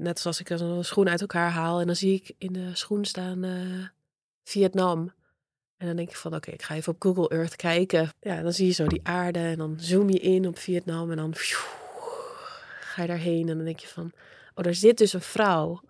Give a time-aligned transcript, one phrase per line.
[0.00, 3.04] net zoals ik een schoen uit elkaar haal en dan zie ik in de schoen
[3.04, 3.86] staan eh,
[4.44, 5.12] Vietnam.
[5.76, 8.10] En dan denk ik van, oké, ik ga even op Google Earth kijken.
[8.20, 11.16] Ja, dan zie je zo die aarde en dan zoom je in op Vietnam en
[11.16, 11.34] dan
[12.80, 14.12] ga je daarheen en dan denk je van,
[14.54, 15.80] oh, daar zit dus een vrouw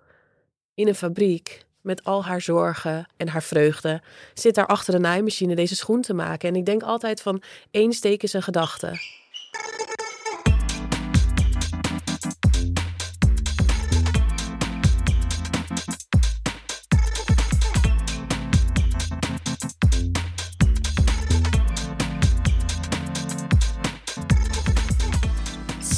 [0.75, 4.03] in een fabriek met al haar zorgen en haar vreugde,
[4.35, 6.49] zit daar achter de naaimachine deze schoen te maken.
[6.49, 8.99] En ik denk altijd van, één steek is een gedachte.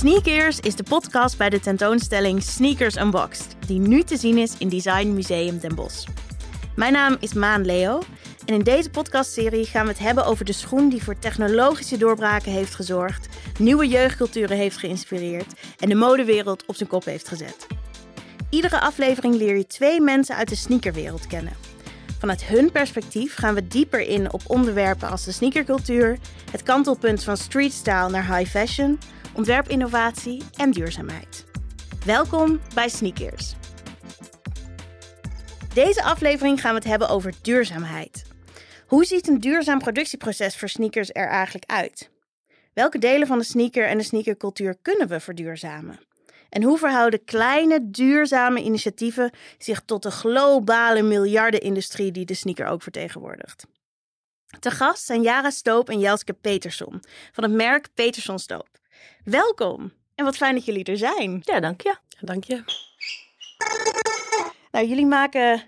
[0.03, 4.69] Sneakers is de podcast bij de tentoonstelling Sneakers Unboxed, die nu te zien is in
[4.69, 6.09] Design Museum Den Bosch.
[6.77, 8.03] Mijn naam is Maan Leo
[8.45, 12.53] en in deze podcastserie gaan we het hebben over de schoen die voor technologische doorbraken
[12.53, 13.29] heeft gezorgd,
[13.59, 17.67] nieuwe jeugdculturen heeft geïnspireerd en de modewereld op zijn kop heeft gezet.
[18.51, 21.53] Iedere aflevering leer je twee mensen uit de sneakerwereld kennen.
[22.19, 26.19] Vanuit hun perspectief gaan we dieper in op onderwerpen als de sneakercultuur,
[26.51, 28.99] het kantelpunt van streetstyle naar high fashion,
[29.35, 31.45] ontwerpinnovatie en duurzaamheid.
[32.05, 33.55] Welkom bij Sneakers.
[35.75, 38.25] Deze aflevering gaan we het hebben over duurzaamheid.
[38.87, 42.11] Hoe ziet een duurzaam productieproces voor sneakers er eigenlijk uit?
[42.73, 46.01] Welke delen van de sneaker en de sneakercultuur kunnen we verduurzamen?
[46.49, 52.83] En hoe verhouden kleine, duurzame initiatieven zich tot de globale miljardenindustrie die de sneaker ook
[52.83, 53.67] vertegenwoordigt?
[54.61, 57.03] Te gast zijn Jara Stoop en Jelske Peterson
[57.33, 58.69] van het merk Peterson Stoop.
[59.25, 61.41] Welkom en wat fijn dat jullie er zijn.
[61.43, 61.97] Ja, dank je.
[62.21, 62.63] Dank je.
[64.71, 65.63] Nou, jullie maken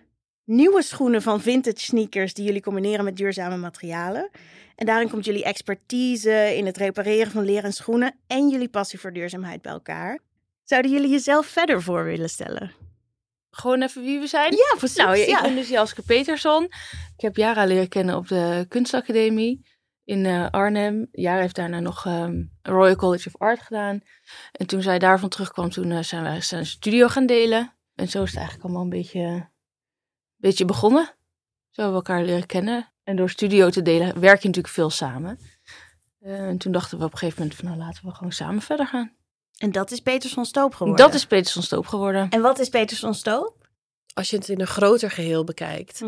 [0.45, 4.31] nieuwe schoenen van vintage sneakers die jullie combineren met duurzame materialen.
[4.77, 9.13] En daarin komt jullie expertise in het repareren van leren schoenen en jullie passie voor
[9.13, 10.19] duurzaamheid bij elkaar.
[10.65, 12.73] Zouden jullie jezelf verder voor willen stellen?
[13.51, 14.53] Gewoon even wie we zijn?
[14.53, 14.97] Ja, precies.
[14.97, 15.37] Nou, ja, ja.
[15.37, 16.65] ik ben dus Jelske Peterson.
[17.17, 19.63] Ik heb Jara leren kennen op de kunstacademie
[20.05, 21.09] in eh, Arnhem.
[21.13, 24.01] Jara heeft daarna nog ehm, Royal College of Art gedaan.
[24.53, 27.75] En toen zij daarvan terugkwam, toen eh, zijn wij zijn een studio gaan delen.
[27.95, 29.49] En zo is het eigenlijk allemaal een beetje,
[30.37, 31.05] beetje begonnen.
[31.71, 32.93] Zo hebben we elkaar leren kennen.
[33.05, 35.39] En door studio te delen werk je natuurlijk veel samen.
[36.21, 38.63] Eh, en toen dachten we op een gegeven moment van nou laten we gewoon samen
[38.63, 39.13] verder gaan.
[39.59, 41.07] En dat is Peterson Stoop geworden.
[41.07, 42.29] Dat is Peterson Stoop geworden.
[42.31, 43.69] En wat is Peterson Stoop?
[44.15, 46.03] Als je het in een groter geheel bekijkt,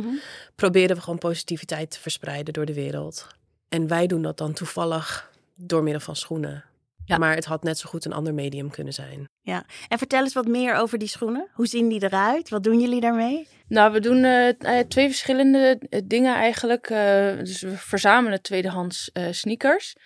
[0.54, 3.26] proberen we gewoon positiviteit te verspreiden door de wereld.
[3.68, 6.64] En wij doen dat dan toevallig door middel van schoenen.
[7.04, 7.18] Ja.
[7.18, 9.28] Maar het had net zo goed een ander medium kunnen zijn.
[9.46, 9.64] Ja.
[9.88, 11.48] En vertel eens wat meer over die schoenen.
[11.52, 12.48] Hoe zien die eruit?
[12.48, 13.48] Wat doen jullie daarmee?
[13.68, 16.88] Nou, we doen eh, eh, twee verschillende eh, dingen eigenlijk.
[17.38, 19.96] Dus we verzamelen tweedehands eh, sneakers.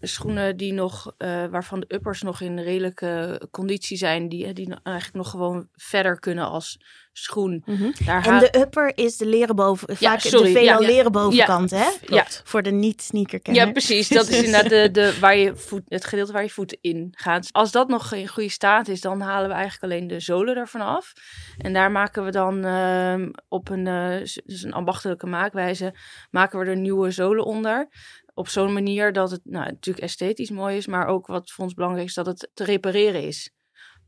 [0.00, 1.14] Schoenen die nog,
[1.50, 6.48] waarvan de uppers nog in redelijke conditie zijn, die, die eigenlijk nog gewoon verder kunnen
[6.48, 6.78] als
[7.12, 7.64] schoen.
[8.04, 10.86] Daar En de upper is de leren boven, Ja, vaak sorry, de veelal ja.
[10.86, 11.88] leren bovenkant, hè?
[12.06, 12.26] Ja.
[12.44, 13.66] Voor de niet-sneakerkenner.
[13.66, 14.08] Ja, precies.
[14.08, 17.48] Dat is inderdaad de, de, waar je voet, het gedeelte waar je voeten in gaat.
[17.52, 20.80] Als dat nog in goede staat is, dan halen we eigenlijk alleen de zolen ervan
[20.80, 21.12] af.
[21.58, 25.94] En daar maken we dan ehm, op een, eh, dus een ambachtelijke maakwijze,
[26.30, 27.88] maken we er nieuwe zolen onder.
[28.34, 31.74] Op zo'n manier dat het nou, natuurlijk esthetisch mooi is, maar ook wat voor ons
[31.74, 33.50] belangrijk is, dat het te repareren is.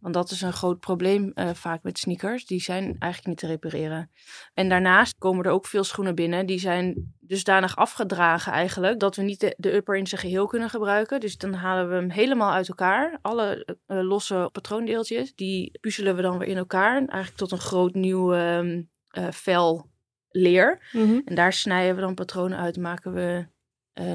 [0.06, 2.46] Want dat is een groot probleem eh, vaak met sneakers.
[2.46, 4.10] Die zijn eigenlijk niet te repareren.
[4.54, 6.46] En daarnaast komen er ook veel schoenen binnen.
[6.46, 9.00] Die zijn dusdanig afgedragen eigenlijk.
[9.00, 11.20] Dat we niet de, de upper in zijn geheel kunnen gebruiken.
[11.20, 13.18] Dus dan halen we hem helemaal uit elkaar.
[13.22, 15.34] Alle eh, losse patroondeeltjes.
[15.34, 16.96] Die puzzelen we dan weer in elkaar.
[16.96, 19.90] Eigenlijk tot een groot nieuw ehm, eh, vel
[20.28, 20.88] leer.
[20.92, 21.20] Mhm.
[21.24, 22.76] En daar snijden we dan patronen uit.
[22.76, 23.46] Maken we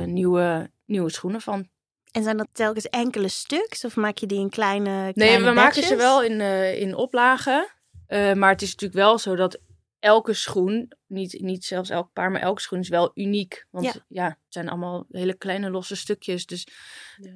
[0.06, 1.69] nieuwe, nieuwe schoenen van.
[2.11, 3.85] En zijn dat telkens enkele stuks?
[3.85, 7.67] Of maak je die in kleine, Nee, we maken ze wel in, eh, in oplagen.
[8.07, 9.59] Eh, maar het is natuurlijk wel zo dat
[9.99, 13.66] elke schoen, niet, niet zelfs elk paar, maar elke schoen is wel uniek.
[13.69, 13.94] Want Ja.
[14.07, 16.45] ja, het zijn allemaal hele kleine losse stukjes.
[16.45, 16.67] Dus,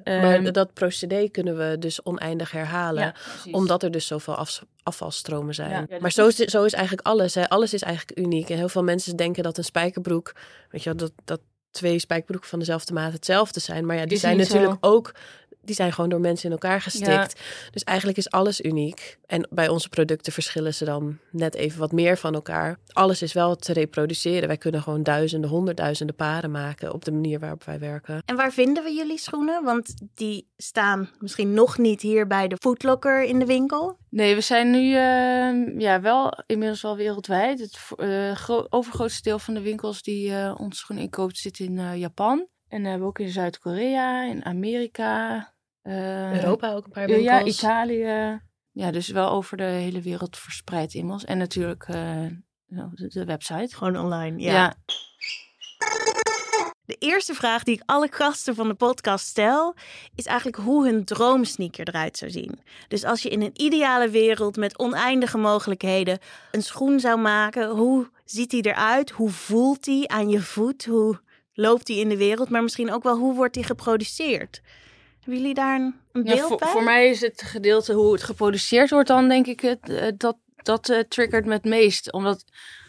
[0.04, 3.02] maar Ehm, dat procedé kunnen we dus oneindig herhalen.
[3.02, 3.14] ja.
[3.52, 5.70] Omdat er dus zoveel af, afvalstromen zijn.
[5.70, 7.34] Ja, ja, dat maar zo is, zo is eigenlijk alles.
[7.34, 7.48] Hè.
[7.48, 8.50] Alles is eigenlijk uniek.
[8.50, 10.34] En heel veel mensen denken dat een spijkerbroek,
[10.70, 11.40] weet je wel, dat, dat
[11.76, 13.86] twee spijkerbroeken van dezelfde maat hetzelfde zijn.
[13.86, 15.14] Maar ja, die Is zijn natuurlijk ook,
[15.66, 17.08] die zijn gewoon door mensen in elkaar gestikt.
[17.38, 17.70] Ja.
[17.70, 19.18] Dus eigenlijk is alles uniek.
[19.26, 22.78] En bij onze producten verschillen ze dan net even wat meer van elkaar.
[22.92, 24.48] Alles is wel te reproduceren.
[24.48, 28.22] Wij kunnen gewoon duizenden, honderdduizenden paren maken op de manier waarop wij werken.
[28.24, 29.64] En waar vinden we jullie schoenen?
[29.64, 33.98] Want die staan misschien nog niet hier bij de Footlocker in de winkel.
[34.10, 37.60] Nee, we zijn nu eh, ja, wel inmiddels wel wereldwijd.
[37.60, 41.78] Het eh, gro- overgrootste deel van de winkels die eh onze schoenen inkoopt zit in
[41.78, 42.46] eh, Japan.
[42.68, 45.52] En hebben we ook in Zuid-Korea, in Amerika.
[45.86, 47.26] Eh, Europa ook een paar winkels.
[47.26, 48.40] ja, Italië.
[48.70, 51.24] ja, dus wel over de hele wereld verspreid inmiddels.
[51.24, 52.26] En natuurlijk eh,
[52.66, 53.76] de, de website.
[53.76, 54.52] Gewoon online, ja.
[54.52, 54.74] Ja.
[56.84, 59.74] De eerste vraag die ik alle gasten van de podcast stel,
[60.14, 62.60] is eigenlijk hoe hun droomsneaker eruit zou zien.
[62.88, 66.18] Dus als je in een ideale wereld met oneindige mogelijkheden
[66.50, 69.10] een schoen zou maken, hoe ziet die eruit?
[69.10, 70.84] Hoe voelt die aan je voet?
[70.84, 71.20] Hoe
[71.52, 72.48] loopt die in de wereld?
[72.48, 74.62] Maar misschien ook wel hoe wordt die geproduceerd?
[75.26, 76.68] Hebben jullie daar een, een Ja, beeld voor, bij?
[76.68, 80.36] voor mij is het gedeelte hoe het geproduceerd wordt dan denk ik het, eh, dat,
[80.56, 82.12] dat eh, triggert me het meest.
[82.12, 82.44] Omdat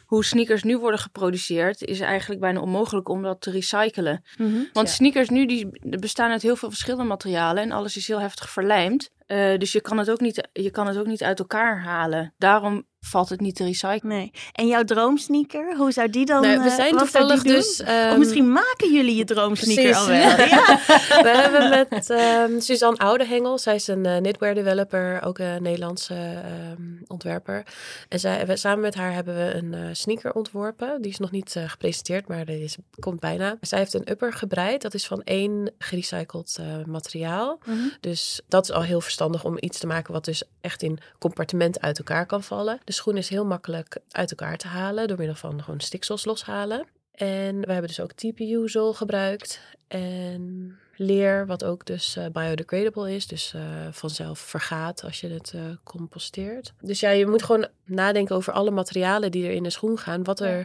[0.06, 4.24] hoe sneakers nu worden geproduceerd is eigenlijk bijna onmogelijk om dat te recyclen.
[4.38, 4.54] Mhm.
[4.74, 4.94] Want Ja.
[4.94, 5.68] sneakers nu die
[6.00, 9.10] bestaan uit heel veel verschillende materialen en alles is heel heftig verlijmd.
[9.25, 12.34] Eh, dus je kan, het ook niet, je kan het ook niet uit elkaar halen.
[12.38, 14.07] Daarom valt het niet te recyclen.
[14.07, 14.31] Nee.
[14.51, 16.42] En jouw droomsneaker, hoe zou die dan?
[16.42, 17.81] Nou, we eh, zijn die toevallig dus...
[17.81, 20.18] of ehm, misschien maken jullie je droomsneaker al wel.
[20.18, 20.36] Ja.
[21.27, 26.13] We hebben met ehm, Suzanne Oudehengel, zij is een eh, knitwear developer, ook een Nederlandse
[26.13, 27.65] ehm, ontwerper.
[28.09, 31.01] En zij, we, samen met haar hebben we een eh, sneaker ontworpen.
[31.01, 33.57] Die is nog niet gepresenteerd, maar die is, komt bijna.
[33.62, 34.81] Zij heeft een upper gebreid.
[34.81, 37.60] Dat is van één gerecycled eh, materiaal.
[37.65, 37.77] Mhm.
[38.00, 41.81] Dus dat is al heel verstandig om iets te maken wat dus echt in compartimenten
[41.81, 42.80] uit elkaar kan vallen.
[42.83, 46.88] De schoen is heel makkelijk uit elkaar te halen door middel van gewoon stiksels loshalen.
[47.11, 53.27] En we hebben dus ook TPU-zool gebruikt en leer, wat ook dus eh, biodegradable is,
[53.27, 53.61] dus eh,
[53.91, 56.73] vanzelf vergaat als je het eh, composteert.
[56.81, 60.23] Dus ja, je moet gewoon nadenken over alle materialen die er in de schoen gaan.
[60.23, 60.57] Wat er,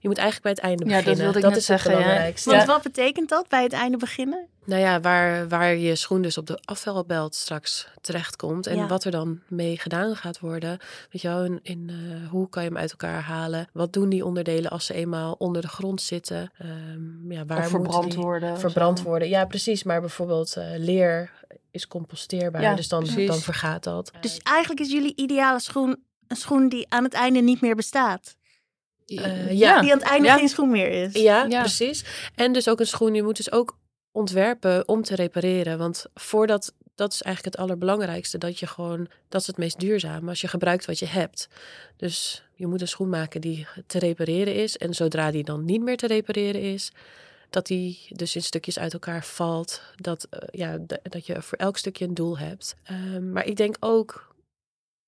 [0.00, 1.24] je moet eigenlijk bij het einde Ja, dat beginnen.
[1.24, 2.04] wilde ik net is zeggen, het ja.
[2.04, 2.50] belangrijkste.
[2.50, 4.46] Want wat betekent dat bij het einde beginnen?
[4.64, 8.66] Nou ja, waar, waar je schoen dus op de afvalbelt straks terechtkomt.
[8.66, 8.86] En Ja.
[8.86, 10.78] wat er dan mee gedaan gaat worden.
[11.10, 11.90] Weet je wel, in, in
[12.30, 13.68] hoe kan je hem uit elkaar halen?
[13.72, 16.50] Wat doen die onderdelen als ze eenmaal onder de grond zitten?
[16.58, 18.58] Ehm, ja, waar Of verbrand die worden.
[18.58, 19.77] Verbrand worden, ja precies.
[19.82, 21.30] Maar bijvoorbeeld eh, leer
[21.70, 22.62] is composteerbaar.
[22.62, 23.28] Ja, dus dan, precies.
[23.28, 24.10] dan vergaat dat.
[24.20, 28.36] Dus eigenlijk is jullie ideale schoen een schoen die aan het einde niet meer bestaat.
[29.06, 29.80] Eh, ja.
[29.80, 30.36] Die aan het einde Ja.
[30.36, 31.12] geen schoen meer is.
[31.22, 31.60] Ja, Ja.
[31.60, 32.04] precies.
[32.34, 33.78] En dus ook een schoen, je moet dus ook
[34.12, 35.78] ontwerpen om te repareren.
[35.78, 40.28] Want voordat, dat is eigenlijk het allerbelangrijkste, dat je gewoon, dat is het meest duurzaam,
[40.28, 41.48] als je gebruikt wat je hebt.
[41.96, 44.76] Dus je moet een schoen maken die te repareren is.
[44.76, 46.92] En zodra die dan niet meer te repareren is,
[47.50, 49.82] dat die dus in stukjes uit elkaar valt.
[49.96, 52.76] Dat, eh, ja, dat je voor elk stukje een doel hebt.
[52.82, 54.26] Ehm, maar ik denk ook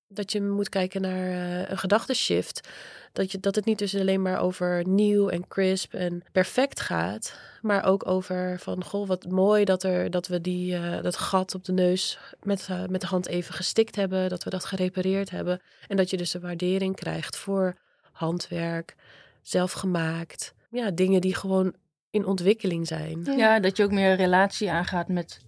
[0.07, 2.69] dat je moet kijken naar eh, een gedachteshift.
[3.13, 7.39] Dat, je, dat het niet dus alleen maar over nieuw en crisp en perfect gaat.
[7.61, 11.55] Maar ook over van, goh, wat mooi dat, er, dat we die, eh, dat gat
[11.55, 14.29] op de neus met, met de hand even gestikt hebben.
[14.29, 15.61] Dat we dat gerepareerd hebben.
[15.87, 17.75] En dat je dus de waardering krijgt voor
[18.11, 18.95] handwerk,
[19.41, 20.53] zelfgemaakt.
[20.69, 21.75] Ja, dingen die gewoon
[22.11, 23.23] in ontwikkeling zijn.
[23.23, 25.39] Ja, dat je ook meer een relatie aangaat met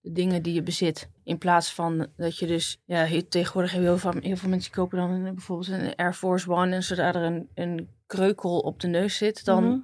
[0.00, 1.08] de dingen die je bezit.
[1.24, 4.98] In plaats van dat je dus, ja, hier- tegenwoordig heel veel, heel veel mensen kopen
[4.98, 6.74] dan een- bijvoorbeeld een Air Force One.
[6.74, 9.78] En zodra er een, een kreukel op de neus zit, dan Mhm.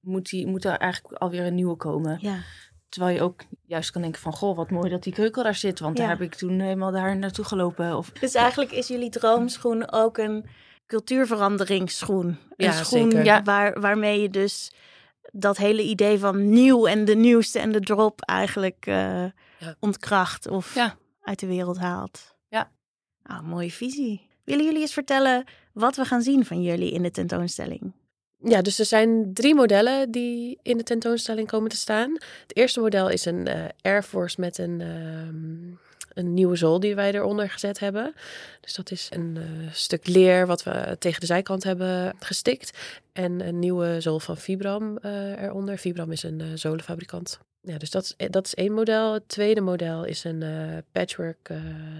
[0.00, 2.18] moet, die, moet er eigenlijk alweer een nieuwe komen.
[2.20, 2.36] Ja.
[2.88, 5.78] Terwijl je ook juist kan denken van, goh, wat mooi dat die kreukel daar zit.
[5.80, 6.02] Want Ja.
[6.06, 7.96] daar heb ik toen helemaal daar naartoe gelopen.
[7.96, 10.44] Of, Dus eigenlijk is jullie droomschoen ook een
[10.86, 12.26] cultuurveranderingsschoen.
[12.26, 13.24] Een Ja, schoen zeker.
[13.24, 13.42] Ja.
[13.42, 14.72] Waar, waarmee je dus
[15.32, 19.24] dat hele idee van nieuw en de nieuwste en de drop eigenlijk eh,
[19.58, 19.74] Ja.
[19.80, 20.96] ontkracht of Ja.
[21.22, 22.34] uit de wereld haalt.
[22.48, 22.70] Ja.
[23.22, 24.28] Nou, mooie visie.
[24.44, 27.92] Willen jullie eens vertellen wat we gaan zien van jullie in de tentoonstelling?
[28.42, 32.12] Ja, dus er zijn drie modellen die in de tentoonstelling komen te staan.
[32.12, 35.70] Het eerste model is een eh, Air Force met een, ehm,
[36.14, 38.14] een nieuwe zool die wij eronder gezet hebben.
[38.60, 42.78] Dus dat is een eh, stuk leer wat we tegen de zijkant hebben gestikt.
[43.12, 45.78] En een nieuwe zool van Vibram eh, eronder.
[45.78, 47.38] Vibram is een eh, zolenfabrikant.
[47.62, 49.12] Ja, dus dat is, dat is één model.
[49.12, 50.44] Het tweede model is een
[50.92, 51.50] patchwork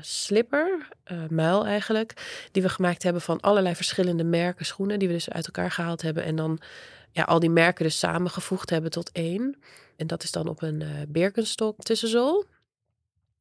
[0.00, 0.88] slipper,
[1.28, 2.12] muil eigenlijk
[2.52, 6.02] die we gemaakt hebben van allerlei verschillende merken schoenen, die we dus uit elkaar gehaald
[6.02, 6.60] hebben en dan
[7.10, 9.56] ja, al die merken dus samengevoegd hebben tot één.
[9.96, 12.46] En dat is dan op een Birkenstock tussenzool.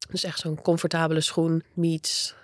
[0.08, 2.34] Dus echt zo'n comfortabele schoen meets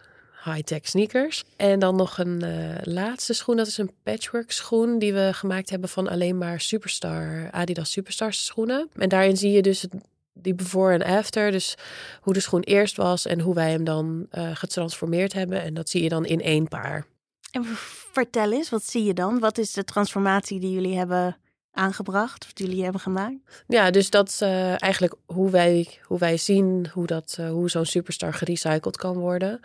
[0.44, 1.44] high-tech sneakers.
[1.56, 5.70] En dan nog een eh, laatste schoen, dat is een patchwork schoen die we gemaakt
[5.70, 8.88] hebben van alleen maar Superstar, Adidas Superstars schoenen.
[8.94, 9.92] En daarin zie je dus het,
[10.32, 11.74] die before en after, dus
[12.20, 15.62] hoe de schoen eerst was en hoe wij hem dan eh, getransformeerd hebben.
[15.62, 17.06] En dat zie je dan in één paar.
[17.50, 17.64] En
[18.12, 19.38] vertel eens, wat zie je dan?
[19.38, 21.36] Wat is de transformatie die jullie hebben
[21.76, 23.64] aangebracht of die jullie hebben gemaakt?
[23.66, 27.70] Ja, dus dat is eh, eigenlijk hoe wij, hoe wij zien hoe, dat, eh, hoe
[27.70, 29.60] zo'n superstar gerecycled kan worden.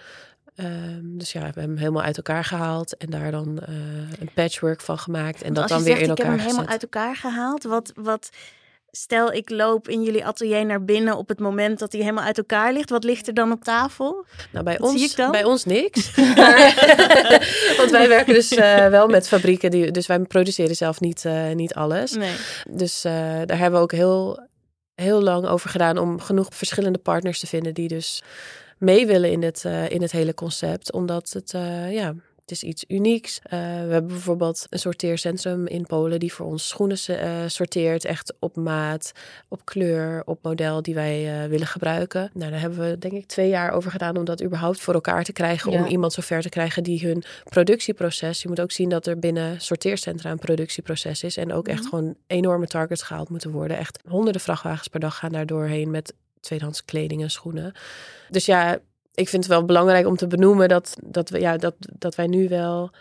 [0.56, 3.76] Ehm, dus ja, we hebben hem helemaal uit elkaar gehaald en daar dan eh,
[4.20, 6.48] een patchwork van gemaakt en Want dat dan weer zegt, in ik heb elkaar hem
[6.48, 6.82] helemaal gezet.
[6.82, 8.30] uit elkaar gehaald, wat, wat
[8.92, 12.38] stel ik loop in jullie atelier naar binnen op het moment dat hij helemaal uit
[12.38, 12.90] elkaar ligt.
[12.90, 14.26] Wat ligt er dan op tafel?
[14.52, 16.16] Nou, bij, Wat ons, bij ons niks.
[17.78, 21.52] Want wij werken dus eh, wel met fabrieken, die, dus wij produceren zelf niet, eh,
[21.52, 22.12] niet alles.
[22.12, 22.36] Nee.
[22.70, 23.14] Dus eh,
[23.46, 24.48] daar hebben we ook heel,
[24.96, 28.24] heel lang over gedaan om genoeg verschillende partners te vinden die dus
[28.78, 30.92] mee willen in het, in het hele concept.
[30.92, 31.52] Omdat het,
[31.90, 33.40] ja, het is iets unieks.
[33.44, 38.06] Eh, we hebben bijvoorbeeld een sorteercentrum in Polen die voor ons schoenen eh, sorteert.
[38.06, 39.12] Echt op maat,
[39.48, 42.30] op kleur, op model die wij eh, willen gebruiken.
[42.34, 45.24] Nou, daar hebben we denk ik twee jaar over gedaan om dat überhaupt voor elkaar
[45.24, 45.72] te krijgen.
[45.72, 45.80] Ja.
[45.80, 48.42] Om iemand zover te krijgen die hun productieproces.
[48.42, 51.38] Je moet ook zien dat er binnen sorteercentra een productieproces is.
[51.38, 51.90] En ook echt Mhm.
[51.90, 53.78] gewoon enorme targets gehaald moeten worden.
[53.78, 57.74] Echt honderden vrachtwagens per dag gaan daar doorheen met tweedehands kleding en schoenen.
[58.30, 58.80] Dus ja,
[59.14, 62.28] ik vind het wel belangrijk om te benoemen dat, dat, we, ja, dat, dat wij
[62.28, 62.92] nu wel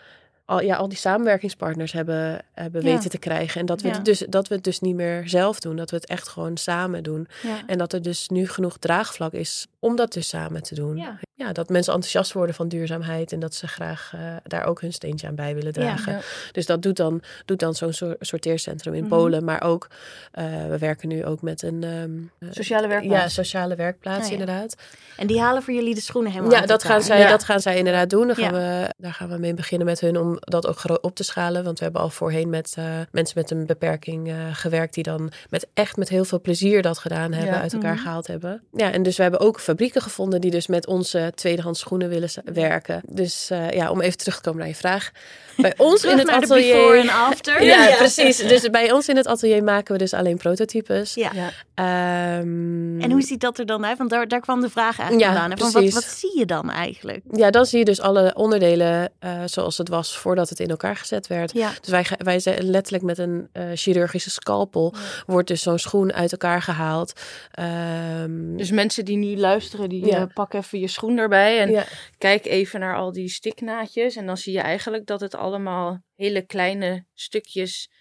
[0.45, 2.93] al, ja, al die samenwerkingspartners hebben, hebben Ja.
[2.93, 3.59] weten te krijgen.
[3.59, 3.93] En dat we, Ja.
[3.93, 5.75] het dus, dat we het dus niet meer zelf doen.
[5.75, 7.27] Dat we het echt gewoon samen doen.
[7.43, 7.61] Ja.
[7.67, 10.97] En dat er dus nu genoeg draagvlak is om dat dus samen te doen.
[10.97, 11.17] Ja.
[11.51, 13.31] Dat mensen enthousiast worden van duurzaamheid.
[13.31, 16.19] En dat ze graag eh, daar ook hun steentje aan bij willen dragen.
[16.51, 19.09] Dus dat doet dan, doet dan zo'n sorteercentrum in Mhm.
[19.09, 19.43] Polen.
[19.43, 19.87] Maar ook,
[20.31, 21.83] eh, we werken nu ook met een...
[21.83, 23.23] ehm, eh, Sociale werkplaats.
[23.35, 24.75] Ja, sociale werkplaats Ah, inderdaad.
[25.17, 27.29] En die halen voor jullie de schoenen helemaal Ja, dat gaan, zij, Ja.
[27.29, 28.27] dat gaan zij inderdaad doen.
[28.27, 31.23] Daar gaan, we, daar gaan we mee beginnen met hun om dat ook op te
[31.23, 31.63] schalen.
[31.63, 34.93] Want we hebben al voorheen met eh, mensen met een beperking eh, gewerkt...
[34.93, 37.61] die dan met echt met heel veel plezier dat gedaan hebben, Ja.
[37.61, 38.01] uit elkaar Mhm.
[38.03, 38.63] gehaald hebben.
[38.73, 40.41] Ja, en dus we hebben ook fabrieken gevonden...
[40.41, 43.01] die dus met onze tweedehands schoenen willen werken.
[43.09, 45.11] Dus eh, ja, om even terug te komen naar je vraag.
[45.57, 46.73] Bij ons in het atelier...
[46.73, 47.63] before en after.
[47.71, 48.37] Ja, precies.
[48.37, 51.13] Dus bij ons in het atelier maken we dus alleen prototypes.
[51.13, 51.31] Ja.
[51.33, 51.49] Ja.
[51.73, 53.97] Ehm, En hoe ziet dat er dan uit?
[53.97, 55.51] Want daar, daar kwam de vraag eigenlijk Ja, vandaan.
[55.51, 55.93] hè, Van wat, precies.
[55.93, 57.23] wat zie je dan eigenlijk?
[57.31, 60.95] Ja, dan zie je dus alle onderdelen eh, zoals het was voordat het in elkaar
[60.95, 61.51] gezet werd.
[61.53, 61.71] Ja.
[61.81, 64.93] Dus wij, wij zijn letterlijk met een eh, chirurgische scalpel
[65.25, 67.13] wordt dus zo'n schoen uit elkaar gehaald.
[67.51, 70.17] Ehm, Dus mensen die nu luisteren, die Ja.
[70.17, 71.83] eh, pak even je schoen erbij en ja,
[72.17, 74.15] kijk even naar al die stiknaadjes.
[74.15, 77.91] En dan zie je eigenlijk dat het allemaal hele kleine stukjes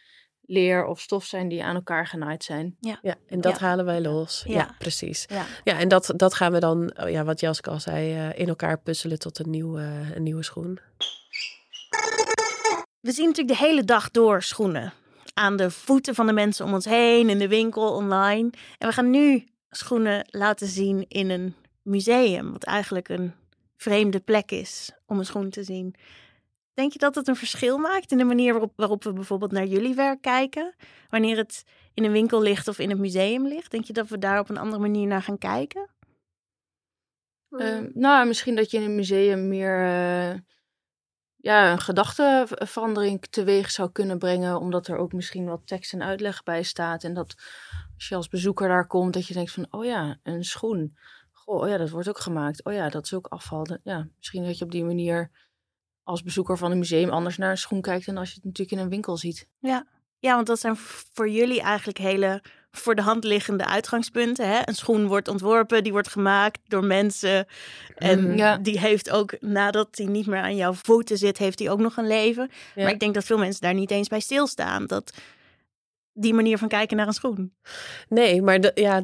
[0.43, 2.77] leer of stof zijn die aan elkaar genaaid zijn.
[2.81, 3.67] ja, en dat Ja.
[3.67, 4.43] halen wij los.
[4.47, 4.75] Ja, Ja.
[4.79, 5.25] precies.
[5.29, 5.45] Ja.
[5.65, 8.49] Ja, en dat, dat gaan we dan, oh ja, wat Jaske al zei, eh, in
[8.49, 9.83] elkaar puzzelen tot een nieuwe,
[10.15, 10.79] een nieuwe schoen.
[13.01, 14.93] We zien natuurlijk de hele dag door schoenen.
[15.35, 18.51] Aan de voeten van de mensen om ons heen, in de winkel, online.
[18.79, 22.53] En we gaan nu schoenen laten zien in een museum.
[22.53, 23.33] Wat eigenlijk een
[23.77, 25.95] vreemde plek is om een schoen te zien.
[26.75, 29.67] Denk je dat het een verschil maakt in de manier waarop, waarop we bijvoorbeeld naar
[29.67, 30.75] jullie werk kijken?
[31.09, 31.65] Wanneer het
[31.95, 33.71] in een winkel ligt of in het museum ligt?
[33.71, 35.89] Denk je dat we daar op een andere manier naar gaan kijken?
[37.51, 40.39] Eh, nou, misschien dat je in een museum meer eh,
[41.41, 44.61] ja, een gedachteverandering teweeg zou kunnen brengen.
[44.61, 47.05] Omdat er ook misschien wat tekst en uitleg bij staat.
[47.05, 47.35] En dat
[47.95, 50.97] als je als bezoeker daar komt, dat je denkt van, oh ja, een schoen.
[51.33, 52.65] Goh, oh ja, dat wordt ook gemaakt.
[52.65, 53.67] Oh ja, dat is ook afval.
[53.83, 55.31] Ja, misschien dat je op die manier
[56.03, 58.77] als bezoeker van een museum anders naar een schoen kijkt dan als je het natuurlijk
[58.77, 59.49] in een winkel ziet.
[60.19, 60.77] Ja, want dat zijn
[61.13, 64.49] voor jullie eigenlijk hele voor de hand liggende uitgangspunten.
[64.49, 64.59] Hè?
[64.65, 67.47] Een schoen wordt ontworpen, die wordt gemaakt door mensen.
[67.97, 68.37] En.
[68.37, 68.57] Ja.
[68.57, 71.97] die heeft ook, nadat die niet meer aan jouw voeten zit, heeft die ook nog
[71.97, 72.51] een leven.
[72.75, 72.83] Ja.
[72.83, 74.87] Maar ik denk dat veel mensen daar niet eens bij stilstaan.
[74.87, 75.13] Dat
[76.13, 77.53] die manier van kijken naar een schoen.
[78.09, 79.03] Nee, maar de- ja,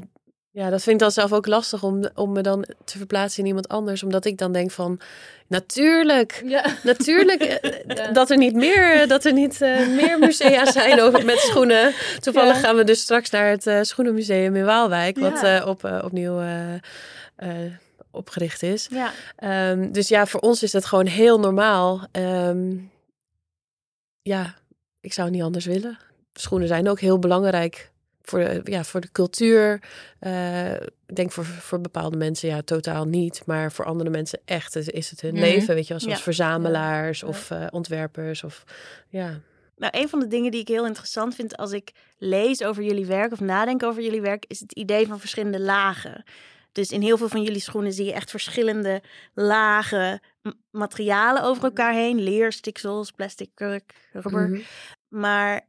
[0.56, 3.46] ja, dat vind ik dan zelf ook lastig om, om me dan te verplaatsen in
[3.46, 4.02] iemand anders.
[4.02, 5.00] Omdat ik dan denk van,
[5.46, 6.64] natuurlijk, Ja.
[6.82, 8.12] natuurlijk eh, Ja.
[8.12, 11.94] dat er niet meer, dat er niet eh, meer musea zijn over, met schoenen.
[12.20, 12.60] Toevallig Ja.
[12.60, 16.40] gaan we dus straks naar het eh, Schoenenmuseum in Waalwijk, wat eh, op, eh, opnieuw
[16.40, 16.74] eh,
[17.36, 17.72] eh,
[18.10, 18.86] opgericht is.
[18.90, 22.06] Ja, Ehm, dus ja, voor ons is het gewoon heel normaal.
[22.12, 22.74] Ehm,
[24.22, 24.54] ja,
[25.00, 25.98] ik zou niet anders willen.
[26.32, 27.90] Schoenen zijn ook heel belangrijk
[28.28, 29.82] voor de, ja, voor de cultuur.
[30.18, 30.72] Eh,
[31.06, 33.42] ik denk voor, voor bepaalde mensen ja, totaal niet.
[33.46, 35.42] Maar voor andere mensen echt is- is het hun Mhm.
[35.42, 35.74] leven.
[35.74, 36.22] Weet je zoals Ja.
[36.22, 37.26] verzamelaars Ja.
[37.26, 38.44] of eh, ontwerpers.
[38.44, 38.64] Of,
[39.08, 39.40] ja.
[39.76, 43.06] Nou, een van de dingen die ik heel interessant vind als ik lees over jullie
[43.06, 46.24] werk of nadenk over jullie werk, is het idee van verschillende lagen.
[46.72, 49.02] Dus in heel veel van jullie schoenen zie je echt verschillende
[49.34, 50.20] lagen
[50.70, 52.22] materialen over elkaar heen.
[52.22, 54.48] Leer, stiksels, plastic, kurk, rubber.
[54.48, 54.60] Mhm.
[55.08, 55.60] Maar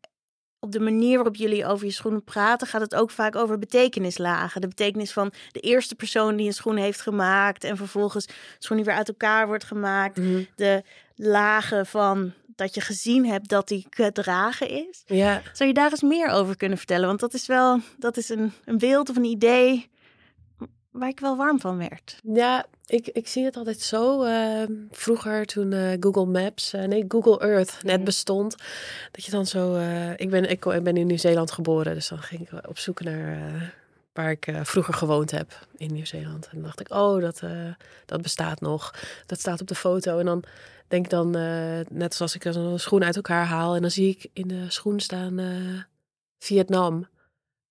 [0.60, 4.62] op de manier waarop jullie over je schoenen praten, gaat het ook vaak over betekenislagen.
[4.62, 8.28] De betekenis van de eerste persoon die een schoen heeft gemaakt en vervolgens
[8.60, 10.18] schoen die weer uit elkaar wordt gemaakt.
[10.18, 10.44] Mhm.
[10.56, 10.84] De
[11.16, 15.04] lagen van dat je gezien hebt dat die gedragen is.
[15.06, 15.42] Ja.
[15.54, 17.08] Zou je daar eens meer over kunnen vertellen?
[17.08, 19.90] Want dat is wel, dat is een, een beeld of een idee
[21.00, 22.20] waar ik wel warm van werd.
[22.24, 24.24] Ja, ik, ik zie het altijd zo.
[24.24, 28.04] ehm, vroeger toen eh, Google Maps, eh, nee Google Earth net Mhm.
[28.06, 28.56] bestond.
[29.12, 31.94] Dat je dan zo, eh, ik, ben, ik, ik ben in Nieuw-Zeeland geboren.
[31.94, 33.74] Dus dan ging ik op zoek naar
[34.14, 36.46] waar ik vroeger gewoond heb in Nieuw-Zeeland.
[36.46, 37.42] En dan dacht ik, oh dat,
[38.06, 38.94] dat bestaat nog.
[39.26, 40.20] Dat staat op de foto.
[40.20, 40.44] En dan
[40.88, 41.32] denk ik dan,
[41.90, 43.76] net zoals ik een schoen uit elkaar haal.
[43.76, 45.40] En dan zie ik in de schoen staan
[46.40, 47.08] Vietnam.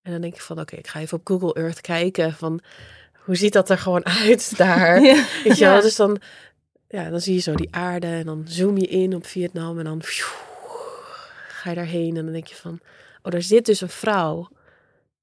[0.01, 2.61] En dan denk ik van, oké, ik ga even op Google Earth kijken van...
[3.27, 5.01] Hoe ziet dat er gewoon uit daar?
[5.01, 5.71] Weet je Ja.
[5.71, 5.81] wel?
[5.81, 6.19] Dus dan,
[6.87, 9.83] ja, dan zie je zo die aarde en dan zoom je in op Vietnam en
[9.83, 10.01] dan
[11.47, 12.79] ga je daarheen en dan denk je van,
[13.23, 14.47] oh, er zit dus een vrouw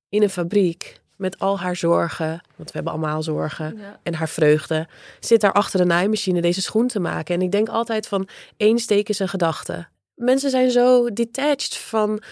[0.09, 3.99] in een fabriek met al haar zorgen, want we hebben allemaal zorgen Ja.
[4.03, 4.87] en haar vreugde,
[5.21, 7.35] zit daar achter de naaimachine deze schoen te maken.
[7.35, 9.87] En ik denk altijd van één steek is een gedachte.
[10.15, 12.23] Mensen zijn zo detached van,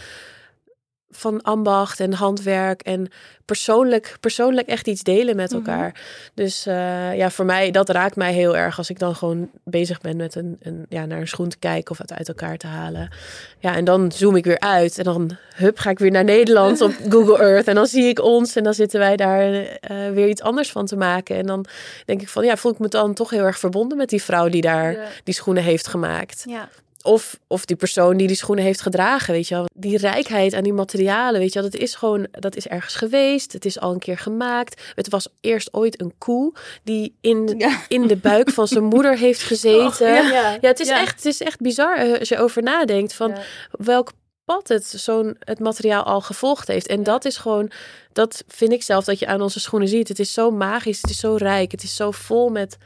[1.13, 3.09] van ambacht en handwerk en
[3.45, 5.59] persoonlijk, persoonlijk echt iets delen met Mhm.
[5.59, 6.01] elkaar.
[6.35, 10.01] Dus eh, ja, voor mij, dat raakt mij heel erg als ik dan gewoon bezig
[10.01, 12.67] ben met een, een, ja, naar een schoen te kijken of het uit elkaar te
[12.67, 13.11] halen.
[13.59, 16.81] Ja, en dan zoom ik weer uit en dan hup, ga ik weer naar Nederland
[16.81, 20.29] op Google Earth en dan zie ik ons en dan zitten wij daar eh, weer
[20.29, 21.37] iets anders van te maken.
[21.37, 21.65] En dan
[22.05, 24.49] denk ik van, ja, voel ik me dan toch heel erg verbonden met die vrouw
[24.49, 25.05] die daar Ja.
[25.25, 26.45] die schoenen heeft gemaakt.
[26.49, 26.69] Ja.
[27.03, 29.67] Of, of die persoon die die schoenen heeft gedragen, weet je wel.
[29.75, 31.71] Die rijkheid aan die materialen, weet je wel.
[31.71, 33.53] Dat is gewoon, dat is ergens geweest.
[33.53, 34.83] Het is al een keer gemaakt.
[34.95, 37.81] Het was eerst ooit een koe die in, Ja.
[37.89, 40.09] in de buik van zijn moeder heeft gezeten.
[40.09, 40.51] ja.
[40.51, 40.59] ja.
[40.61, 41.01] het, is Ja.
[41.01, 43.37] Echt, het is echt bizar eh, als je over nadenkt van
[43.71, 44.13] welk
[44.45, 46.87] pad het zo'n het materiaal al gevolgd heeft.
[46.87, 47.71] En dat is gewoon,
[48.13, 50.09] dat vind ik zelf dat je aan onze schoenen ziet.
[50.09, 52.77] Het is zo magisch, het is zo rijk, het is zo vol met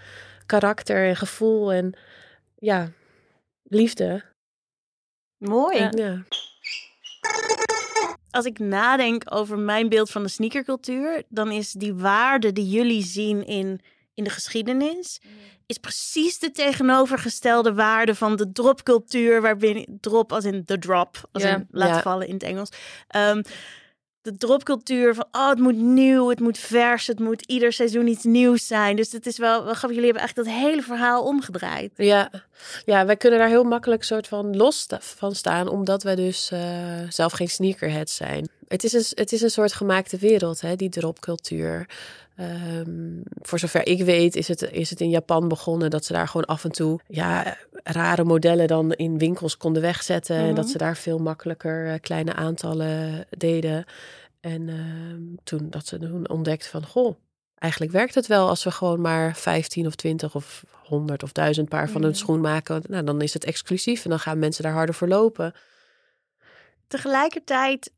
[0.46, 1.92] karakter en gevoel en
[2.58, 2.90] ja,
[3.68, 4.24] liefde.
[5.38, 5.78] Mooi.
[5.78, 5.90] Ja.
[5.94, 6.24] Ja.
[8.30, 13.02] Als ik nadenk over mijn beeld van de sneakercultuur, dan is die waarde die jullie
[13.04, 13.80] zien in,
[14.14, 15.20] in de geschiedenis,
[15.66, 21.42] is precies de tegenovergestelde waarde van de dropcultuur, waarbij drop als in the drop, als
[21.42, 21.54] Ja.
[21.54, 22.02] in laten Ja.
[22.02, 22.68] vallen in het Engels.
[23.08, 23.42] Ehm,
[24.26, 28.24] de dropcultuur van, oh, het moet nieuw, het moet vers, het moet ieder seizoen iets
[28.24, 28.96] nieuws zijn.
[28.96, 31.90] Dus het is wel, wel grappig, jullie hebben echt dat hele verhaal omgedraaid.
[31.96, 32.30] Ja.
[32.84, 36.60] ja, wij kunnen daar heel makkelijk soort van los van staan, omdat wij dus eh,
[37.08, 38.48] zelf geen sneakerheads zijn.
[38.68, 41.86] Het is een, het is een soort gemaakte wereld, hè, die dropcultuur.
[42.36, 46.26] Ehm, voor zover ik weet is het, is het in Japan begonnen dat ze daar
[46.28, 50.36] gewoon af en toe ja, rare modellen dan in winkels konden wegzetten.
[50.36, 50.72] En dat Mhm.
[50.72, 53.84] ze daar veel makkelijker eh, kleine aantallen deden.
[54.40, 57.16] En ehm, toen dat ze toen ontdekten van, goh,
[57.58, 61.68] eigenlijk werkt het wel als we gewoon maar 15 of 20 of 100 of 1000
[61.68, 62.18] paar van een Mhm.
[62.18, 62.82] schoen maken.
[62.88, 65.54] Nou, dan is het exclusief en dan gaan mensen daar harder voor lopen.
[66.88, 67.92] Tegelijkertijd,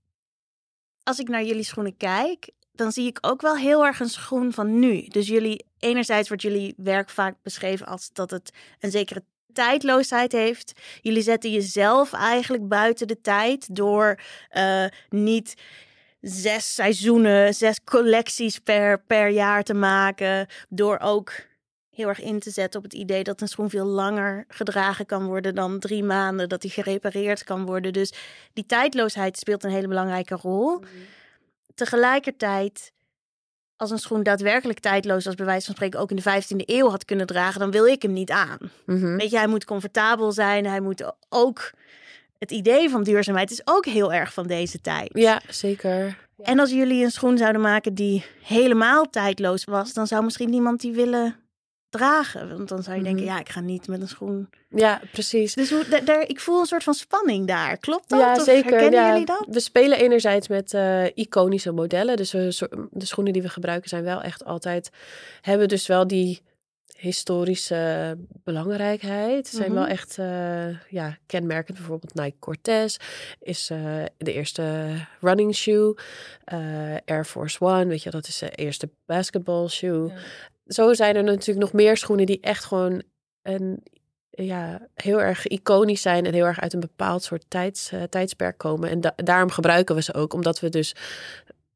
[1.03, 4.53] als ik naar jullie schoenen kijk, dan zie ik ook wel heel erg een schoen
[4.53, 5.07] van nu.
[5.09, 10.73] Dus jullie, enerzijds wordt jullie werk vaak beschreven als dat het een zekere tijdloosheid heeft.
[11.01, 15.55] Jullie zetten jezelf eigenlijk buiten de tijd door eh, niet
[16.21, 20.47] zes seizoenen, zes collecties per, per jaar te maken.
[20.69, 21.33] Door ook
[21.91, 25.27] heel erg in te zetten op het idee dat een schoen veel langer gedragen kan
[25.27, 27.93] worden dan drie maanden, dat die gerepareerd kan worden.
[27.93, 28.13] Dus
[28.53, 30.81] die tijdloosheid speelt een hele belangrijke rol.
[31.79, 32.93] Tegelijkertijd,
[33.77, 36.89] als een schoen daadwerkelijk tijdloos, als bij wijze van spreken ook in de 15e eeuw
[36.89, 38.59] had kunnen dragen, dan wil ik hem niet aan.
[38.87, 39.17] Mhm.
[39.17, 41.71] Weet je, hij moet comfortabel zijn, hij moet ook.
[42.39, 45.11] Het idee van duurzaamheid is ook heel erg van deze tijd.
[45.13, 46.19] Ja, zeker.
[46.43, 50.81] En als jullie een schoen zouden maken die helemaal tijdloos was, dan zou misschien niemand
[50.81, 51.37] die willen
[51.89, 52.57] dragen.
[52.57, 53.33] Want dan zou je denken, Mhm.
[53.33, 54.49] ja, ik ga niet met een schoen.
[54.69, 55.55] Ja, precies.
[55.55, 57.77] Dus hoe, da- daar, ik voel een soort van spanning daar.
[57.79, 58.21] Klopt dat?
[58.21, 58.71] Ja, Of zeker.
[58.71, 59.09] Herkennen ja.
[59.11, 59.47] jullie dat?
[59.51, 62.17] We spelen enerzijds met eh, iconische modellen.
[62.17, 64.91] Dus we, de schoenen die we gebruiken zijn wel echt altijd...
[65.41, 66.43] Hebben dus wel die
[66.97, 69.49] historische belangrijkheid.
[69.49, 69.79] Ze zijn Mhm.
[69.79, 71.77] wel echt eh, ja, kenmerkend.
[71.79, 72.97] Bijvoorbeeld Nike Cortez
[73.41, 73.79] is eh,
[74.17, 75.97] de eerste running shoe.
[77.05, 80.13] Air Force One, weet je, dat is de eerste basketball shoe.
[80.69, 83.03] Zo zijn er natuurlijk nog meer schoenen die echt gewoon
[83.43, 83.83] een
[84.31, 88.59] ja, heel erg iconisch zijn en heel erg uit een bepaald soort tijds, eh, tijdsperk
[88.59, 88.91] komen.
[88.91, 90.95] En da- daarom gebruiken we ze ook, omdat we dus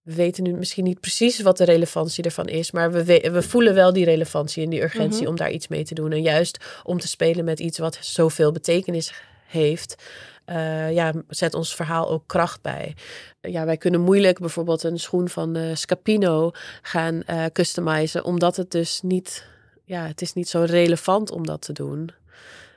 [0.02, 3.42] we weten nu misschien niet precies wat de relevantie ervan is, maar we, we, we
[3.42, 5.28] voelen wel die relevantie en die urgentie Mhm.
[5.30, 6.12] om daar iets mee te doen.
[6.12, 9.12] En juist om te spelen met iets wat zoveel betekenis
[9.46, 10.02] heeft,
[10.44, 12.94] eh, ja, zet ons verhaal ook kracht bij.
[13.40, 16.50] Ja, wij kunnen moeilijk bijvoorbeeld een schoen van eh, Scapino
[16.82, 19.46] gaan eh customizen, omdat het dus niet,
[19.84, 22.10] ja, het is niet zo relevant om dat te doen.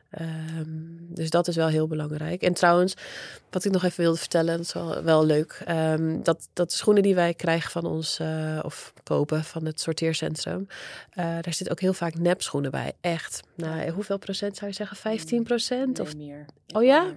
[0.09, 2.41] Ehm, dus dat is wel heel belangrijk.
[2.41, 2.93] En trouwens,
[3.49, 5.61] wat ik nog even wilde vertellen, dat is wel, wel leuk.
[5.65, 8.19] Ehm, dat, dat de schoenen die wij krijgen van ons,
[8.61, 10.67] of kopen van het sorteercentrum,
[11.15, 12.93] daar zit ook heel vaak nepschoenen bij.
[13.01, 13.43] Echt.
[13.55, 14.97] Nou, hoeveel procent zou je zeggen?
[14.97, 15.97] 15 procent?
[15.97, 16.45] Nee, of meer.
[16.73, 17.03] Oh ja?
[17.03, 17.15] Meer.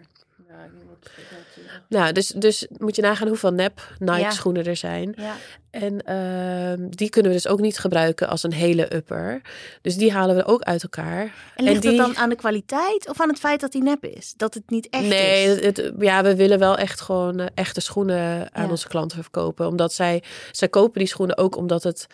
[0.49, 4.31] Ja, ik denk dat het- Nou, dus, dus moet je nagaan hoeveel nep Nike Ja.
[4.31, 5.15] schoenen er zijn.
[5.17, 5.35] Ja.
[5.71, 9.41] En ehm, die kunnen we dus ook niet gebruiken als een hele upper.
[9.83, 11.35] Dus die halen we ook uit elkaar.
[11.57, 14.05] En ligt die- het dan aan de kwaliteit of aan het feit dat die nep
[14.05, 14.35] is?
[14.37, 15.65] Dat het niet echt nee, is?
[15.65, 18.71] het- ja, we willen wel echt gewoon eh, echte schoenen aan Ja.
[18.71, 19.67] onze klanten verkopen.
[19.67, 22.07] Omdat zij, zij kopen die schoenen ook omdat het...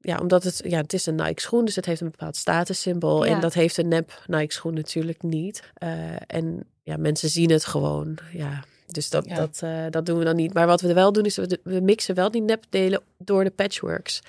[0.00, 3.24] Ja, omdat het, ja, het is een Nike schoen, dus het heeft een bepaald statussymbool.
[3.24, 3.34] Ja.
[3.34, 5.62] En dat heeft een nep Nike schoen natuurlijk niet.
[5.74, 5.88] Eh,
[6.26, 8.18] en ja, mensen zien het gewoon.
[8.32, 9.34] Ja, dus dat, Ja.
[9.34, 10.54] dat, eh, dat doen we dan niet.
[10.54, 14.20] Maar wat we wel doen, is we, we mixen wel die nepdelen door de patchworks.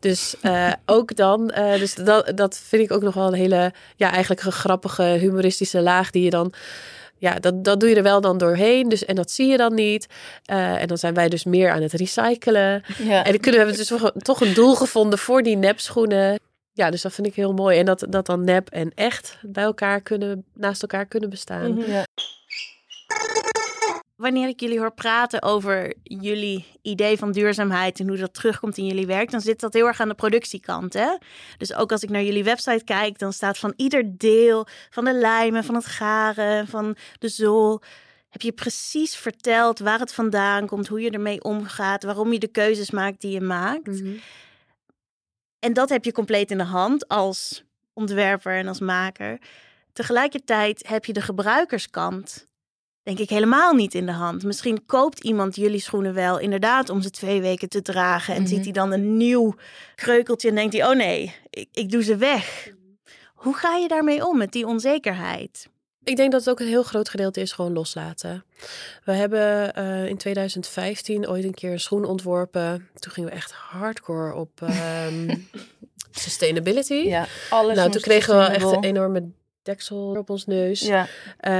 [0.00, 3.72] Dus eh, ook dan, eh, dus dat, dat vind ik ook nog wel een hele,
[3.96, 6.52] ja, eigenlijk een grappige, humoristische laag die je dan
[7.18, 8.88] ja, dat, dat doe je er wel dan doorheen.
[8.88, 10.06] Dus, en dat zie je dan niet.
[10.44, 12.82] En dan zijn wij dus meer aan het recyclen.
[12.98, 13.24] Ja.
[13.24, 16.38] En dan kunnen we dus toch, toch een doel gevonden voor die nepschoenen.
[16.76, 17.78] Ja, dus dat vind ik heel mooi.
[17.78, 21.74] En dat, dat dan nep en echt bij elkaar kunnen, naast elkaar kunnen bestaan.
[21.74, 21.90] Mhm.
[21.90, 22.04] Ja.
[24.16, 28.86] Wanneer ik jullie hoor praten over jullie idee van duurzaamheid en hoe dat terugkomt in
[28.86, 30.92] jullie werk, dan zit dat heel erg aan de productiekant.
[30.92, 31.16] Hè?
[31.58, 35.14] Dus ook als ik naar jullie website kijk, dan staat van ieder deel van de
[35.14, 37.82] lijmen, van het garen, van de zool.
[38.28, 42.48] Heb je precies verteld waar het vandaan komt, hoe je ermee omgaat, waarom je de
[42.48, 43.86] keuzes maakt die je maakt.
[43.86, 44.16] Mhm.
[45.66, 49.38] En dat heb je compleet in de hand als ontwerper en als maker.
[49.92, 52.46] Tegelijkertijd heb je de gebruikerskant,
[53.02, 54.44] denk ik, helemaal niet in de hand.
[54.44, 58.34] Misschien koopt iemand jullie schoenen wel inderdaad om ze twee weken te dragen.
[58.34, 58.50] En Mhm.
[58.50, 59.54] ziet hij dan een nieuw
[59.94, 62.72] kreukeltje en denkt hij, oh nee, ik, ik doe ze weg.
[63.34, 65.68] Hoe ga je daarmee om met die onzekerheid?
[66.06, 68.44] Ik denk dat het ook een heel groot gedeelte is gewoon loslaten.
[69.04, 72.88] We hebben eh, in 2015 ooit een keer een schoen ontworpen.
[72.94, 75.36] Toen gingen we echt hardcore op ehm,
[76.10, 76.94] sustainability.
[76.94, 79.30] Ja, alles nou, toen kregen we echt een enorme
[79.66, 80.80] deksel op ons neus.
[80.80, 81.06] Ja,
[81.38, 81.52] Eh,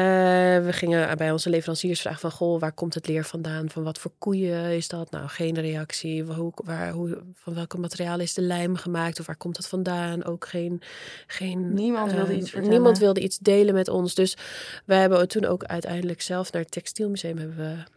[0.64, 2.30] we gingen bij onze leveranciers vragen van...
[2.30, 3.70] Goh, waar komt het leer vandaan?
[3.70, 5.10] Van wat voor koeien is dat?
[5.10, 6.22] Nou, geen reactie.
[6.22, 9.20] Hoe, waar, hoe, van welke materialen is de lijm gemaakt?
[9.20, 10.24] Of waar komt dat vandaan?
[10.24, 10.82] Ook geen...
[11.26, 12.74] geen Niemand wilde eh, iets vertellen.
[12.74, 14.14] Niemand wilde iets delen met ons.
[14.14, 14.36] Dus
[14.84, 17.38] we hebben toen ook uiteindelijk zelf naar het textielmuseum...
[17.38, 17.94] hebben we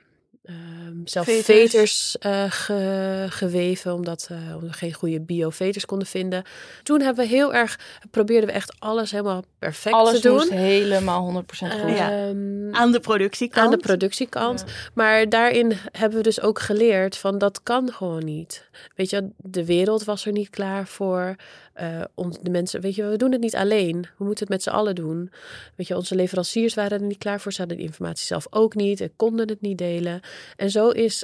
[0.49, 1.45] ehm, zelf Veters.
[1.45, 3.93] veters, eh, ge- geweven...
[3.93, 6.43] Omdat, eh, omdat we geen goede bio-veters konden vinden.
[6.83, 7.79] Toen hebben we heel erg...
[8.11, 10.35] probeerden we echt alles helemaal perfect alles te doen.
[10.37, 11.45] moest helemaal 100%
[11.81, 11.97] goed.
[11.97, 12.11] Ja.
[12.11, 13.65] Ehm, Aan de productiekant?
[13.65, 14.63] aan de productiekant.
[14.93, 18.69] Maar daarin hebben we dus ook geleerd van dat kan gewoon niet.
[18.95, 21.35] Weet je, de wereld was er niet klaar voor.
[21.79, 24.01] Eh, ons, de mensen, weet je, we doen het niet alleen.
[24.17, 25.31] We moeten het met z'n allen doen.
[25.75, 27.51] Weet je, onze leveranciers waren er niet klaar voor.
[27.51, 29.01] Ze hadden de informatie zelf ook niet.
[29.01, 30.21] En konden het niet delen.
[30.55, 31.23] En zo is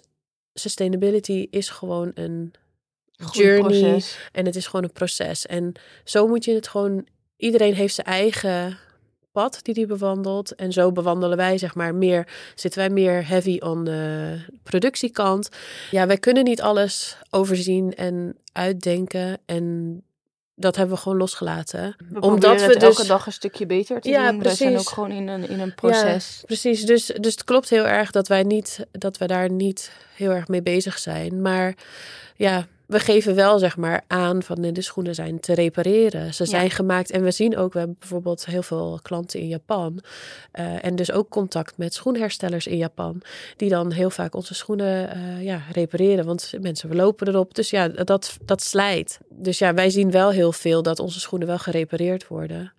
[0.54, 2.54] sustainability is gewoon een
[3.18, 3.80] Goed journey.
[3.80, 4.18] proces.
[4.32, 5.46] En het is gewoon een proces.
[5.46, 7.08] En zo moet je het gewoon.
[7.38, 8.78] Iedereen heeft zijn eigen
[9.32, 10.56] pad die die bewandelt.
[10.56, 12.28] En zo bewandelen wij, zeg maar, meer.
[12.56, 15.50] Zitten wij meer heavy on de productiekant.
[15.92, 19.38] Ja, wij kunnen niet alles overzien en uitdenken.
[19.46, 20.00] En
[20.56, 21.96] dat hebben we gewoon losgelaten.
[22.10, 22.84] We Omdat we het dus.
[22.84, 24.40] elke dag een stukje beter te Ja, doen.
[24.42, 24.88] We zijn precies.
[24.88, 26.44] ook gewoon in een, in een proces.
[26.46, 30.32] Precies, dus, dus het klopt heel erg dat wij, niet, dat wij daar niet heel
[30.32, 31.42] erg mee bezig zijn.
[31.42, 31.74] Maar
[32.36, 36.34] ja, we geven wel zeg maar aan van de schoenen zijn te repareren.
[36.34, 40.00] Ze zijn gemaakt en we zien ook, we hebben bijvoorbeeld heel veel klanten in Japan.
[40.52, 43.22] eh, en dus ook contact met schoenherstellers in Japan.
[43.58, 46.26] Die dan heel vaak onze schoenen eh, ja, repareren.
[46.26, 47.56] Want mensen lopen erop.
[47.56, 49.20] Dus ja, dat, dat slijt.
[49.30, 52.74] Dus ja, wij zien wel heel veel dat onze schoenen wel gerepareerd worden.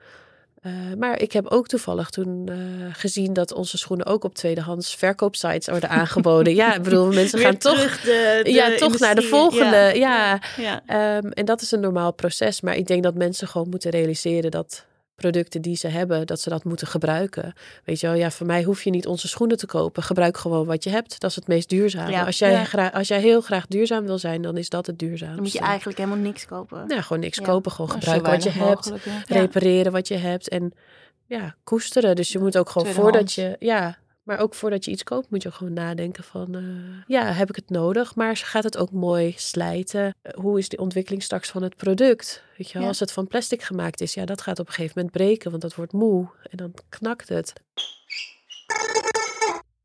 [0.67, 2.57] Eh, maar ik heb ook toevallig toen eh,
[2.93, 6.55] gezien dat onze schoenen ook op tweedehands verkoopsites worden aangeboden.
[6.55, 9.77] ja, ik bedoel, mensen gaan toch, terug de, de ja, toch naar de volgende.
[9.77, 9.93] Ja.
[9.95, 10.41] Ja.
[10.57, 10.83] ja.
[10.87, 12.61] Ehm, en dat is een normaal proces.
[12.61, 14.85] Maar ik denk dat mensen gewoon moeten realiseren dat
[15.17, 17.53] producten die ze hebben, dat ze dat moeten gebruiken.
[17.85, 20.03] Weet je wel, ja, voor mij hoef je niet onze schoenen te kopen.
[20.03, 21.21] Gebruik gewoon wat je hebt.
[21.21, 22.11] Dat is het meest duurzame.
[22.11, 22.25] Ja.
[22.25, 22.65] Als, jij Ja.
[22.65, 25.35] graag, als jij heel graag duurzaam wil zijn, dan is dat het duurzaamste.
[25.35, 26.85] Dan moet je eigenlijk helemaal niks kopen.
[26.89, 27.45] Ja, gewoon niks Ja.
[27.45, 27.73] kopen.
[27.73, 28.93] Gewoon Nou, gebruiken wat je hebt
[29.29, 30.73] repareren wat je hebt en
[31.27, 32.17] ja, koesteren.
[32.17, 33.97] Dus je moet ook gewoon voordat je, ja,
[34.27, 36.63] maar ook voordat je iets koopt, moet je gewoon nadenken van, eh,
[37.07, 38.15] ja, heb ik het nodig?
[38.15, 40.15] Maar gaat het ook mooi slijten?
[40.23, 42.43] Eh, Hoe is de ontwikkeling straks van het product?
[42.57, 42.87] Weet je Ja.
[42.87, 45.63] als het van plastic gemaakt is, ja, dat gaat op een gegeven moment breken, want
[45.63, 47.53] dat wordt moe en dan knakt het.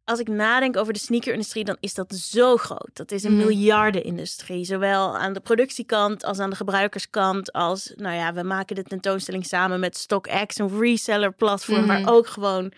[0.04, 2.90] als ik nadenk over de sneakerindustrie, dan is dat zo groot.
[2.94, 3.46] Dat is een Mhm.
[3.46, 4.66] miljardenindustrie.
[4.66, 7.52] Zowel aan de productiekant als aan de gebruikerskant.
[7.54, 11.88] Als, nou ja, we maken de tentoonstelling samen met StockX, een reseller platform, Mhm.
[11.88, 12.72] waar ook gewoon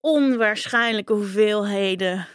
[0.00, 2.26] onwaarschijnlijke hoeveelheden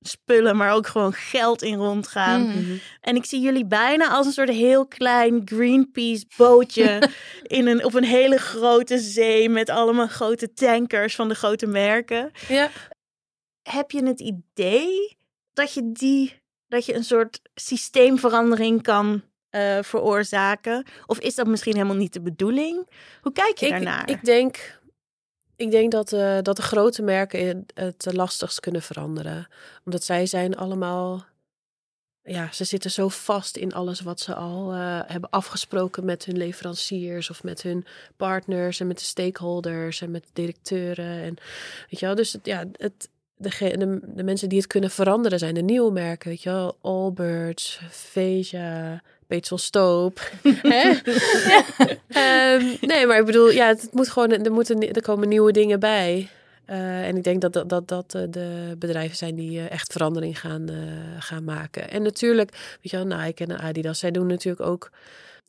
[0.00, 2.42] spullen, maar ook gewoon geld in rondgaan.
[2.42, 2.76] Mhm.
[3.00, 7.02] En ik zie jullie bijna als een soort heel klein Greenpeace bootje
[7.42, 12.30] in een, op een hele grote zee met allemaal grote tankers van de grote merken.
[12.48, 12.70] Ja.
[13.62, 15.16] Heb je het idee
[15.52, 20.86] dat je die, dat je een soort systeemverandering kan eh, veroorzaken?
[21.06, 22.88] Of is dat misschien helemaal niet de bedoeling?
[23.20, 24.10] Hoe kijk je Ik, daarnaar?
[24.10, 24.80] ik denk,
[25.56, 29.48] ik denk dat, eh, dat de grote merken het lastigst kunnen veranderen.
[29.84, 31.24] Omdat zij zijn allemaal...
[32.26, 36.36] Ja, ze zitten zo vast in alles wat ze al eh, hebben afgesproken met hun
[36.36, 37.86] leveranciers of met hun
[38.16, 41.22] partners en met de stakeholders en met de directeuren.
[41.22, 41.36] En,
[41.90, 45.54] weet je wel, dus ja, het, de, de, de mensen die het kunnen veranderen zijn
[45.54, 50.20] de nieuwe merken, weet je wel, Allbirds, Veja, Peetsel Stoop.
[52.08, 55.80] Ehm, nee, maar ik bedoel, ja, het moet gewoon, er, moeten, er komen nieuwe dingen
[55.80, 56.28] bij.
[56.70, 59.92] Uh, en ik denk dat dat, dat, dat uh, de bedrijven zijn die uh, echt
[59.92, 60.68] verandering gaan,
[61.18, 61.90] gaan maken.
[61.90, 64.90] En natuurlijk, weet je wel, Nike en Adidas, zij doen natuurlijk ook,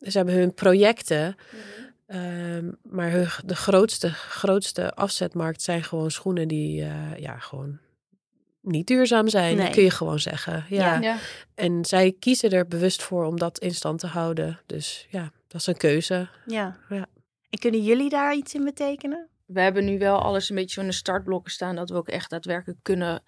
[0.02, 1.36] ze hebben hun projecten.
[1.50, 1.58] Mm
[2.06, 2.76] -hmm.
[2.82, 6.84] maar hun, de grootste, grootste afzetmarkt zijn gewoon schoenen die
[7.16, 7.78] ja, gewoon
[8.66, 9.70] niet duurzaam zijn, nee.
[9.70, 10.64] kun je gewoon zeggen.
[10.68, 10.94] Ja.
[10.94, 11.16] Ja, ja.
[11.54, 14.60] En zij kiezen er bewust voor om dat in stand te houden.
[14.66, 16.28] Dus ja, dat is een keuze.
[16.46, 16.76] Ja.
[16.88, 17.06] ja.
[17.50, 19.28] En kunnen jullie daar iets in betekenen?
[19.46, 22.08] We hebben nu wel alles een beetje zo in de startblokken staan dat we ook
[22.08, 23.22] echt daadwerkelijk kunnen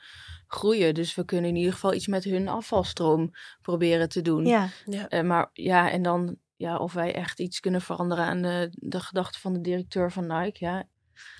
[0.46, 0.94] groeien.
[0.94, 3.30] Dus we kunnen in ieder geval iets met hun afvalstroom
[3.62, 4.46] proberen te doen.
[4.46, 4.68] Ja.
[4.84, 5.12] ja.
[5.12, 9.00] Uh, maar ja, en dan ja, of wij echt iets kunnen veranderen aan de, de
[9.00, 10.64] gedachten van de directeur van Nike.
[10.64, 10.86] Ja,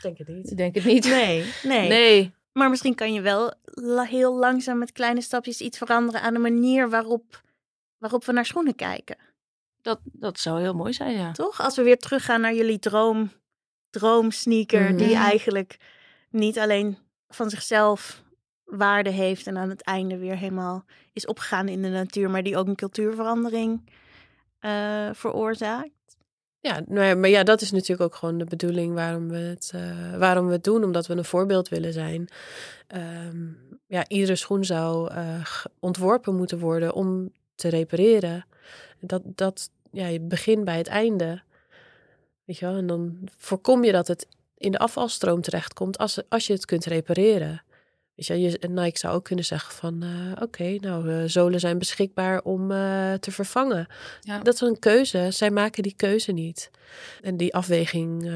[0.03, 0.51] denk het niet.
[0.51, 1.05] Ik denk het niet.
[1.05, 1.89] Nee, nee.
[1.89, 2.35] nee.
[2.59, 3.53] Maar misschien kan je wel
[4.05, 7.43] heel langzaam met kleine stapjes iets veranderen aan de manier waarop,
[7.99, 9.17] waarop we naar schoenen kijken.
[9.83, 11.33] Dat, dat zou heel mooi zijn, ja.
[11.33, 11.61] Toch?
[11.61, 13.31] Als we weer teruggaan naar jullie droom,
[13.91, 14.97] droomsneaker, mm.
[14.97, 15.77] die eigenlijk
[16.31, 18.23] niet alleen van zichzelf
[18.65, 22.57] waarde heeft en aan het einde weer helemaal is opgegaan in de natuur, maar die
[22.57, 23.91] ook een cultuurverandering
[24.61, 25.98] uh, veroorzaakt.
[26.61, 30.17] Ja, nou maar ja, dat is natuurlijk ook gewoon de bedoeling waarom we het, uh,
[30.17, 32.29] waarom we het doen, omdat we een voorbeeld willen zijn.
[32.97, 35.45] Um, ja, iedere schoen zou uh,
[35.81, 38.47] ontworpen moeten worden om te repareren.
[39.01, 41.43] Dat, dat, ja, je begint bij het einde.
[42.45, 42.77] Weet je wel?
[42.77, 46.85] En dan voorkom je dat het in de afvalstroom terechtkomt als, als je het kunt
[46.85, 47.63] repareren.
[48.19, 51.61] Weet je, je, Nike zou ook kunnen zeggen van, uh, oké, okay, nou, uh, zolen
[51.61, 53.87] zijn beschikbaar om uh, te vervangen.
[54.21, 54.39] Ja.
[54.39, 55.27] Dat is een keuze.
[55.31, 56.71] Zij maken die keuze niet.
[57.23, 58.31] En die afweging,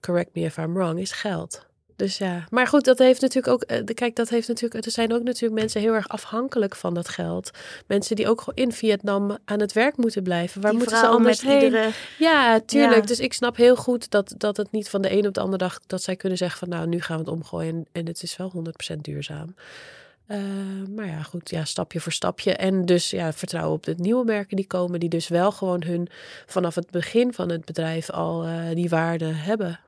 [0.00, 1.66] correct me if I'm wrong, is geld.
[2.00, 5.22] Dus ja, maar goed, dat heeft natuurlijk ook, kijk, dat heeft natuurlijk, er zijn ook
[5.22, 7.50] natuurlijk mensen heel erg afhankelijk van dat geld.
[7.86, 10.60] Mensen die ook in Vietnam aan het werk moeten blijven.
[10.60, 11.62] Waar die moeten ze anders met heen?
[11.62, 11.90] Iedere...
[12.18, 13.00] Ja, tuurlijk.
[13.00, 13.06] Ja.
[13.06, 15.58] Dus ik snap heel goed dat, dat het niet van de een op de andere
[15.58, 18.22] dag, dat zij kunnen zeggen van, nou, nu gaan we het omgooien en, en het
[18.22, 18.52] is wel
[18.94, 19.54] 100% duurzaam.
[20.28, 20.38] Uh,
[20.96, 22.52] maar ja, goed, ja, stapje voor stapje.
[22.52, 26.08] En dus ja, vertrouwen op de nieuwe merken die komen, die dus wel gewoon hun
[26.46, 29.80] vanaf het begin van het bedrijf al uh, die waarde hebben.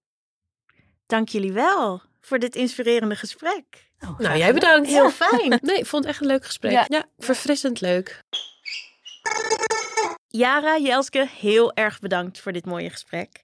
[1.13, 3.91] Dank jullie wel voor dit inspirerende gesprek.
[4.01, 4.89] Oh, nou, jij bedankt.
[4.89, 5.59] Heel fijn.
[5.63, 6.73] Nee, ik vond het echt een leuk gesprek.
[6.73, 8.21] Ja, ja verfrissend leuk.
[10.29, 13.43] Jara, Jelske, heel erg bedankt voor dit mooie gesprek.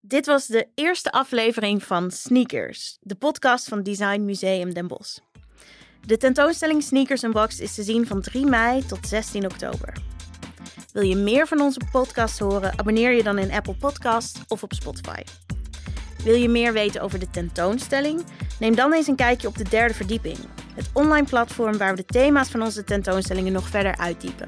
[0.00, 5.18] Dit was de eerste aflevering van Sneakers, de podcast van Design Museum Den Bosch.
[6.06, 9.92] De tentoonstelling Sneakers Unboxed is te zien van 3 mei tot 16 oktober.
[10.92, 12.78] Wil je meer van onze podcast horen?
[12.78, 15.22] Abonneer je dan in Apple Podcasts of op Spotify.
[16.24, 18.24] Wil je meer weten over de tentoonstelling?
[18.58, 20.36] Neem dan eens een kijkje op de derde verdieping,
[20.74, 24.46] het online platform waar we de thema's van onze tentoonstellingen nog verder uitdiepen.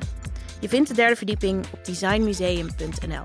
[0.61, 3.23] Je vindt de derde verdieping op designmuseum.nl.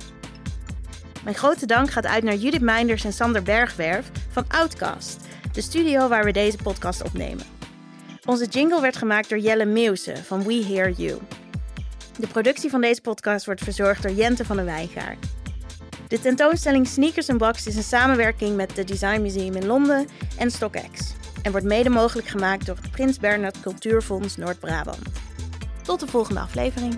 [1.23, 5.19] Mijn grote dank gaat uit naar Judith Meinders en Sander Bergwerf van Outcast,
[5.51, 7.45] de studio waar we deze podcast opnemen.
[8.25, 11.19] Onze jingle werd gemaakt door Jelle Meeuwse van We Hear You.
[12.19, 15.25] De productie van deze podcast wordt verzorgd door Jente van der Wijngaard.
[16.07, 21.13] De tentoonstelling Sneakers Unboxed is een samenwerking met het Design Museum in Londen en StockX
[21.41, 25.01] en wordt mede mogelijk gemaakt door het Prins Bernhard Cultuurfonds Noord-Brabant.
[25.81, 26.95] Tot de volgende aflevering.